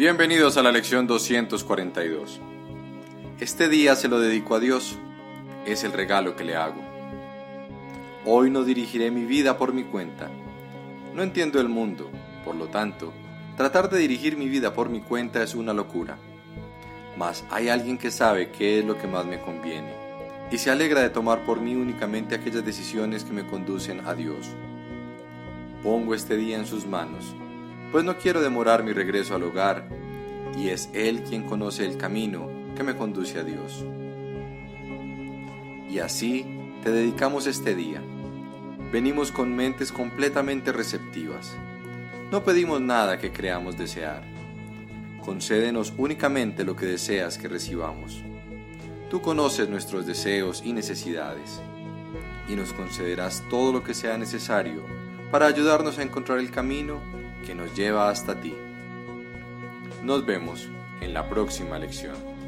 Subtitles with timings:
[0.00, 2.40] Bienvenidos a la lección 242.
[3.38, 4.96] Este día se lo dedico a Dios,
[5.66, 6.80] es el regalo que le hago.
[8.24, 10.30] Hoy no dirigiré mi vida por mi cuenta.
[11.14, 12.10] No entiendo el mundo,
[12.46, 13.12] por lo tanto,
[13.58, 16.16] tratar de dirigir mi vida por mi cuenta es una locura.
[17.18, 19.92] Mas hay alguien que sabe qué es lo que más me conviene
[20.50, 24.48] y se alegra de tomar por mí únicamente aquellas decisiones que me conducen a Dios.
[25.82, 27.34] Pongo este día en sus manos
[27.92, 29.88] pues no quiero demorar mi regreso al hogar,
[30.56, 33.84] y es Él quien conoce el camino que me conduce a Dios.
[35.88, 36.46] Y así
[36.82, 38.00] te dedicamos este día.
[38.92, 41.56] Venimos con mentes completamente receptivas.
[42.30, 44.22] No pedimos nada que creamos desear.
[45.24, 48.22] Concédenos únicamente lo que deseas que recibamos.
[49.10, 51.60] Tú conoces nuestros deseos y necesidades,
[52.48, 54.84] y nos concederás todo lo que sea necesario
[55.30, 57.00] para ayudarnos a encontrar el camino
[57.46, 58.54] que nos lleva hasta ti.
[60.02, 60.68] Nos vemos
[61.00, 62.39] en la próxima lección.